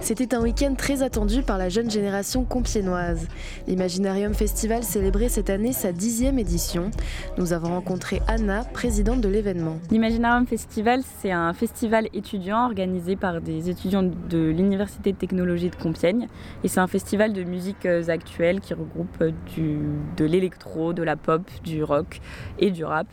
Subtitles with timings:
[0.00, 3.28] C'était un week-end très attendu par la jeune génération compiénoise.
[3.68, 6.90] L'Imaginarium Festival célébrait cette année sa dixième édition.
[7.38, 9.78] Nous avons rencontré Anna, présidente de l'événement.
[9.90, 15.76] L'Imaginarium Festival, c'est un festival étudiant organisé par des étudiants de l'Université de technologie de
[15.76, 16.26] Compiègne.
[16.64, 19.78] Et c'est un festival de musique euh, actuelle qui regroupe euh, du,
[20.16, 22.20] de l'électro, de la pop, du rock
[22.58, 23.06] et du rap.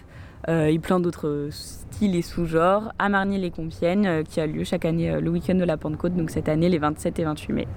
[0.49, 1.49] Euh, et plein d'autres
[2.01, 5.77] et sous-genres à Marny-les-Compiègnes euh, qui a lieu chaque année euh, le week-end de la
[5.77, 7.67] Pentecôte, donc cette année les 27 et 28 mai.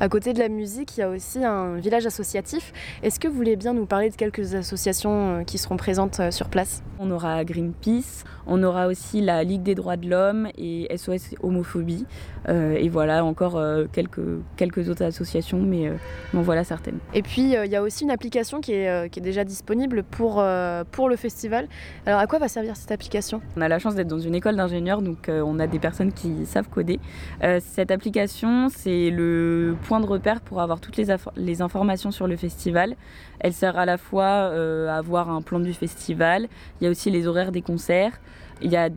[0.00, 2.72] À côté de la musique, il y a aussi un village associatif.
[3.02, 6.82] Est-ce que vous voulez bien nous parler de quelques associations qui seront présentes sur place?
[6.98, 12.06] On aura Greenpeace, on aura aussi la Ligue des droits de l'homme et SOS Homophobie.
[12.48, 13.62] et voilà, encore
[13.92, 14.20] quelques,
[14.56, 15.92] quelques autres associations, mais
[16.32, 16.98] bon, voilà certaines.
[17.14, 20.44] Et puis, il y a aussi une application qui est, qui est déjà disponible pour,
[20.90, 21.68] pour le festival.
[22.04, 23.40] Alors à quoi va servir cette application?
[23.56, 26.12] On a la chance d'être dans une école d'ingénieurs, donc euh, on a des personnes
[26.12, 26.98] qui savent coder.
[27.42, 32.36] Euh, cette application, c'est le point de repère pour avoir toutes les, informations sur le
[32.36, 32.96] festival.
[33.38, 36.48] Elle sert à la fois euh, à avoir un plan du festival,
[36.80, 38.20] il y a aussi les horaires des concerts,
[38.60, 38.88] il y a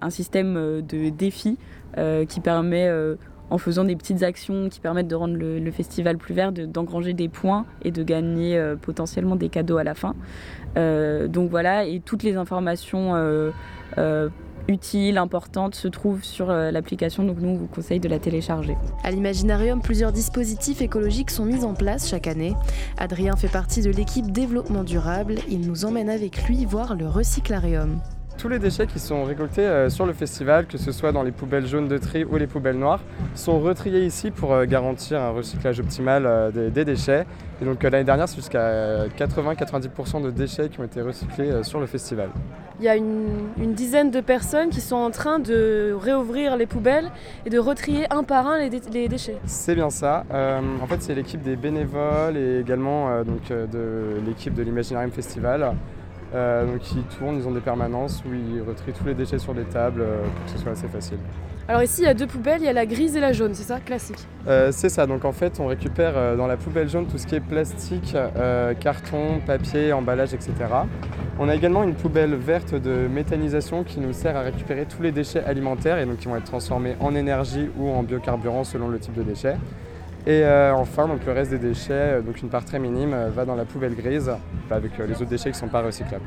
[0.00, 1.58] un système de défis
[2.28, 2.88] qui permet
[3.52, 7.28] en faisant des petites actions qui permettent de rendre le, festival plus vert, d'engranger des
[7.28, 10.14] points et de gagner euh, potentiellement des cadeaux à la fin.
[10.78, 13.50] Euh, donc voilà, et toutes les informations euh,
[14.68, 18.76] utiles, importantes se trouvent sur l'application, donc nous on vous conseille de la télécharger.
[19.04, 22.54] À l'Imaginarium, plusieurs dispositifs écologiques sont mis en place chaque année.
[22.96, 28.00] Adrien fait partie de l'équipe développement durable, il nous emmène avec lui voir le recyclarium.
[28.42, 31.30] Tous les déchets qui sont récoltés euh, sur le festival, que ce soit dans les
[31.30, 32.98] poubelles jaunes de tri ou les poubelles noires,
[33.36, 37.24] sont retriés ici pour euh, garantir un recyclage optimal euh, des, déchets.
[37.60, 41.86] Et donc l'année dernière, c'est jusqu'à 80-90% de déchets qui ont été recyclés sur le
[41.86, 42.30] festival.
[42.80, 47.12] Il y a une, dizaine de personnes qui sont en train de réouvrir les poubelles
[47.46, 49.36] et de retrier un par un les, déchets.
[49.44, 50.24] C'est bien ça.
[50.32, 55.76] en fait, c'est l'équipe des bénévoles et également donc, de l'équipe de l'Imaginarium Festival.
[56.34, 59.54] Euh, donc ils tournent, ils ont des permanences où ils retrient tous les déchets sur
[59.54, 61.18] des tables euh, pour que ce soit assez facile.
[61.68, 63.54] Alors ici il y a deux poubelles, il y a la grise et la jaune,
[63.54, 67.06] c'est ça classique euh, C'est ça, donc en fait on récupère dans la poubelle jaune
[67.06, 68.16] tout ce qui est plastique,
[68.80, 70.52] carton, papier, emballage, etc.
[71.38, 75.12] On a également une poubelle verte de méthanisation qui nous sert à récupérer tous les
[75.12, 78.98] déchets alimentaires et donc qui vont être transformés en énergie ou en biocarburant selon le
[78.98, 79.56] type de déchet.
[80.24, 83.28] Et euh, enfin, donc, le reste des déchets, euh, donc une part très minime, euh,
[83.34, 84.30] va dans la poubelle grise
[84.70, 86.24] bah, avec les autres déchets qui ne sont pas recyclables.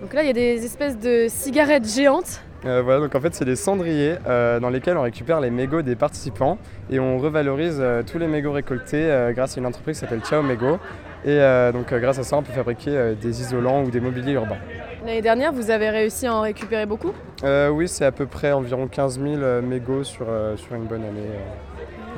[0.00, 2.42] Donc là, il y a des espèces de cigarettes géantes.
[2.62, 6.58] voilà, donc en fait, c'est des cendriers dans lesquels on récupère les mégots des participants
[6.90, 7.80] et on revalorise
[8.10, 10.78] tous les mégots récoltés grâce à une entreprise qui s'appelle Ciao Mégots.
[11.24, 11.38] Et
[11.72, 14.58] donc, grâce à ça, on peut fabriquer des isolants ou des mobiliers urbains.
[15.06, 17.12] L'année dernière, vous avez réussi à en récupérer beaucoup?
[17.44, 20.26] Oui, c'est à peu près environ 15 000 mégots sur,
[20.56, 21.30] sur une bonne année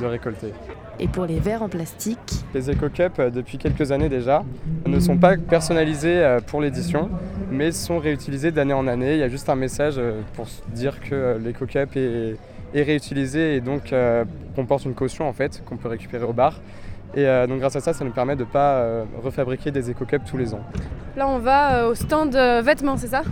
[0.01, 0.53] de récolter.
[1.01, 4.45] Et pour les verres en plastique Les EcoCups, euh, depuis quelques années déjà,
[4.87, 7.11] ne sont pas personnalisés euh, pour l'édition,
[7.51, 9.15] mais sont réutilisés d'année en année.
[9.15, 12.37] Il y a juste un message euh, pour dire que l'EcoCup est,
[12.75, 13.95] est réutilisé et donc
[14.57, 16.61] comporte une caution en fait qu'on peut récupérer au bar.
[17.17, 20.37] Et donc grâce à ça, ça nous permet de ne pas refabriquer des EcoCups tous
[20.37, 20.63] les ans.
[21.17, 23.23] Là, on va au stand vêtements, c'est ça?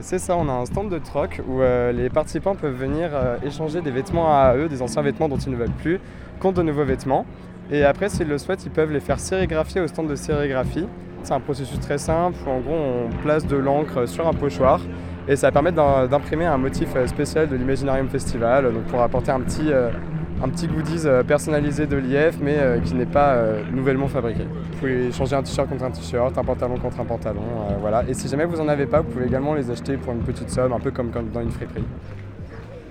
[0.00, 3.10] C'est ça, on a un stand de troc où les participants peuvent venir
[3.44, 6.00] échanger des vêtements à eux, des anciens vêtements dont ils ne veulent plus,
[6.40, 7.26] contre de nouveaux vêtements.
[7.70, 10.86] Et après, s'ils le souhaitent, ils peuvent les faire sérigraphier au stand de sérigraphie.
[11.22, 14.80] C'est un processus très simple où en gros on place de l'encre sur un pochoir
[15.28, 19.40] et ça va permettre d'imprimer un motif euh, spécial de l'Imaginarium Festival pour apporter un
[19.40, 19.90] petit, euh,
[20.42, 23.36] un petit goodies euh, personnalisé de l'IF mais qui n'est pas
[23.72, 24.42] nouvellement fabriqué.
[24.42, 27.42] Vous pouvez changer un t-shirt contre un t-shirt, un pantalon contre un pantalon,
[27.80, 28.04] voilà.
[28.08, 30.50] Et si jamais vous en avez pas, vous pouvez également les acheter pour une petite
[30.50, 31.84] somme, un peu comme dans une friperie.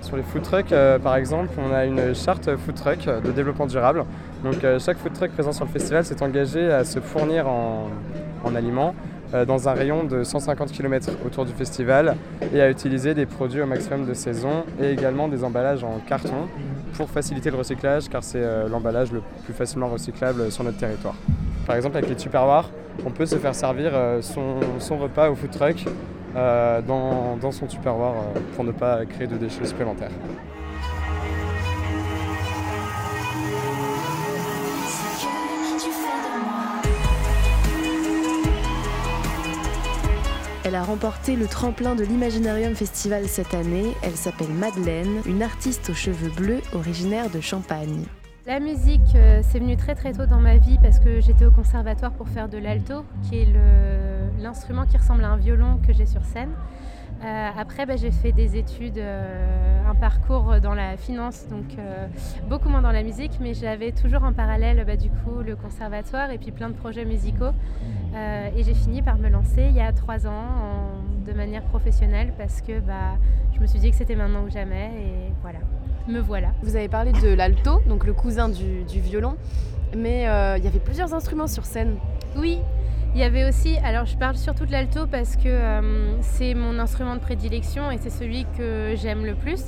[0.01, 3.67] Sur les food trucks, euh, par exemple, on a une charte food truck de développement
[3.67, 4.03] durable.
[4.43, 7.87] Donc euh, chaque food truck présent sur le festival s'est engagé à se fournir en,
[8.55, 8.95] aliments
[9.35, 12.17] euh, dans un rayon de 150 km autour du festival
[12.53, 16.47] et à utiliser des produits au maximum de saison et également des emballages en carton
[16.93, 21.15] pour faciliter le recyclage car c'est l'emballage le plus facilement recyclable sur notre territoire.
[21.65, 22.69] Par exemple avec les tupperwares,
[23.05, 25.85] on peut se faire servir son, son repas au food truck
[26.35, 30.11] euh, dans, son tupperware euh, pour ne pas créer de déchets supplémentaires.
[40.71, 43.93] Elle a remporté le tremplin de l'Imaginarium Festival cette année.
[44.03, 48.05] Elle s'appelle Madeleine, une artiste aux cheveux bleus originaire de Champagne.
[48.45, 51.51] La musique, euh, c'est venu très très tôt dans ma vie parce que j'étais au
[51.51, 53.47] conservatoire pour faire de l'alto, qui est
[54.39, 56.51] l'instrument qui ressemble à un violon que j'ai sur scène.
[57.23, 62.07] Euh, après, bah, j'ai fait des études, euh, un parcours dans la finance, donc euh,
[62.49, 66.31] beaucoup moins dans la musique, mais j'avais toujours en parallèle bah, du coup le conservatoire
[66.31, 67.51] et puis plein de projets musicaux.
[68.13, 70.91] et j'ai fini par me lancer il y a trois ans
[71.25, 73.17] de manière professionnelle parce que bah,
[73.53, 75.59] je me suis dit que c'était maintenant ou jamais et voilà,
[76.07, 76.49] me voilà.
[76.63, 79.35] Vous avez parlé de l'alto, donc le cousin du, du violon,
[79.95, 80.21] mais
[80.57, 81.97] il y avait plusieurs instruments sur scène.
[82.35, 82.59] Oui,
[83.13, 86.79] il y avait aussi, alors je parle surtout de l'alto parce que euh, c'est mon
[86.79, 89.65] instrument de prédilection et c'est celui que j'aime le plus.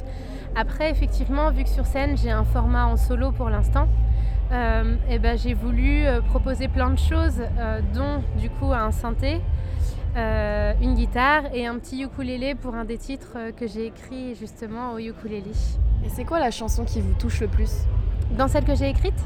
[0.56, 3.88] Après, effectivement, vu que sur scène j'ai un format en solo pour l'instant,
[4.52, 7.42] euh, eh ben, j'ai voulu euh, proposer plein de choses,
[7.94, 9.42] dont du coup un synthé,
[10.16, 15.00] une guitare et un petit ukulélé pour un des titres que j'ai écrit justement au
[15.00, 15.52] ukulélé.
[16.06, 17.88] Et c'est quoi la chanson qui vous touche le plus?
[18.38, 19.20] Dans celle que j'ai écrite?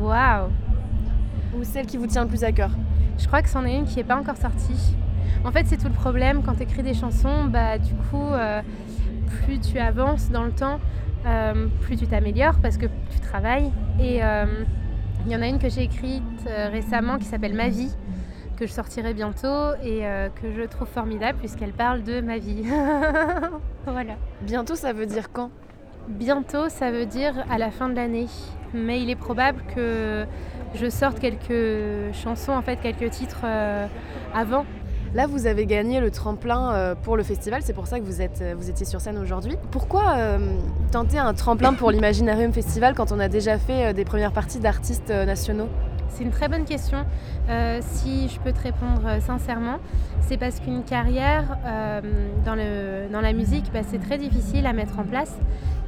[0.00, 0.48] Waouh
[1.56, 2.70] ou celle qui vous tient le plus à cœur
[3.18, 4.96] Je crois que c'en est une qui n'est pas encore sortie.
[5.44, 8.62] En fait, c'est tout le problème quand tu écris des chansons, bah, du coup, euh,
[9.26, 10.78] plus tu avances dans le temps,
[11.26, 13.72] euh, plus tu t'améliores parce que tu travailles.
[14.00, 14.46] Et euh,
[15.26, 17.90] il y en a une que j'ai écrite récemment qui s'appelle Ma vie,
[18.56, 20.02] que je sortirai bientôt et
[20.40, 22.64] que je trouve formidable puisqu'elle parle de ma vie.
[23.86, 24.14] voilà.
[24.42, 25.50] Bientôt, ça veut dire quand?
[26.08, 28.26] Bientôt, ça veut dire à la fin de l'année.
[28.74, 30.26] Mais il est probable que
[30.74, 33.86] je sorte quelques chansons, en fait, quelques titres euh,
[34.34, 34.64] avant.
[35.14, 38.22] Là, vous avez gagné le tremplin euh, pour le festival, c'est pour ça que vous,
[38.22, 39.56] êtes, euh, vous étiez sur scène aujourd'hui.
[39.70, 40.16] Pourquoi
[40.90, 45.10] tenter un tremplin pour l'Imaginarium Festival quand on a déjà fait des premières parties d'artistes
[45.10, 45.68] nationaux?
[46.12, 47.04] C'est une très bonne question.
[47.80, 49.78] si je peux te répondre sincèrement,
[50.20, 51.58] c'est parce qu'une carrière
[52.44, 55.36] dans, le, dans la musique, bah, c'est très difficile à mettre en place.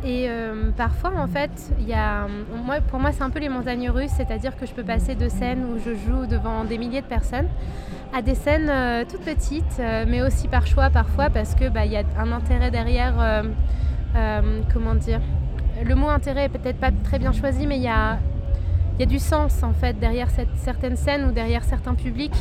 [0.05, 1.51] Et euh, parfois, en fait,
[1.81, 2.27] y a,
[2.89, 5.65] pour moi, c'est un peu les montagnes russes, c'est-à-dire que je peux passer de scènes
[5.65, 7.49] où je joue devant des milliers de personnes
[8.15, 11.87] à des scènes euh, toutes petites, euh, mais aussi par choix parfois, parce que bah,
[11.87, 13.15] y a un intérêt derrière.
[14.73, 15.21] comment dire
[15.83, 18.19] Le mot intérêt est peut-être pas très bien choisi, mais il y a,
[19.01, 22.37] y a du sens en fait derrière certaines scènes ou derrière certains publics.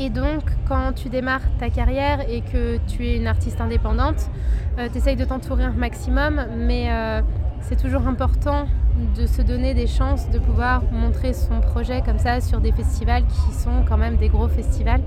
[0.00, 4.30] Et donc, quand tu démarres ta carrière et que tu es une artiste indépendante,
[4.78, 7.20] euh, tu essayes de t'entourer un maximum, mais euh,
[7.62, 8.68] c'est toujours important
[9.16, 13.24] de se donner des chances de pouvoir montrer son projet comme ça sur des festivals
[13.26, 15.02] qui sont quand même des gros festivals.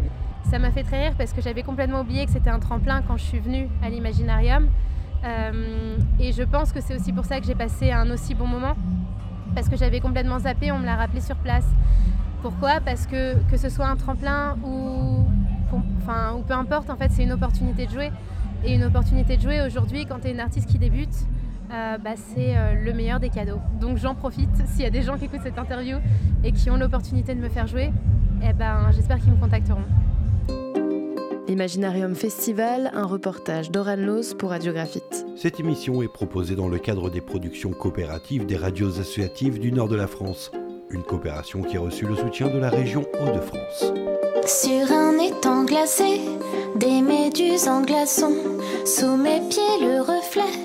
[0.50, 3.16] Ça m'a fait très rire parce que j'avais complètement oublié que c'était un tremplin quand
[3.16, 4.68] je suis venue à l'Imaginarium.
[5.24, 8.48] Euh, et je pense que c'est aussi pour ça que j'ai passé un aussi bon
[8.48, 8.76] moment,
[9.56, 11.66] parce que j'avais complètement zappé, on me l'a rappelé sur place.
[12.42, 12.80] Pourquoi?
[12.84, 15.26] Parce que que ce soit un tremplin ou,
[16.02, 18.12] enfin, ou peu importe, en fait, c'est une opportunité de jouer.
[18.64, 21.16] Et une opportunité de jouer aujourd'hui, quand tu es une artiste qui débute,
[21.72, 23.60] euh, bah, c'est euh, le meilleur des cadeaux.
[23.80, 24.50] Donc j'en profite.
[24.68, 25.98] S'il y a des gens qui écoutent cette interview
[26.44, 27.92] et qui ont l'opportunité de me faire jouer,
[28.44, 29.84] eh ben, j'espère qu'ils me contacteront.
[31.52, 35.26] Imaginarium Festival, un reportage d'Oran Loz pour Radiographite.
[35.36, 39.90] Cette émission est proposée dans le cadre des productions coopératives des radios associatives du nord
[39.90, 40.52] de la France.
[40.90, 43.94] Une coopération qui a reçu le soutien de la région Hauts-de-France.
[44.46, 46.22] Sur un étang glacé,
[46.78, 48.38] des méduses en glaçons,
[48.86, 50.61] sous mes pieds le reflet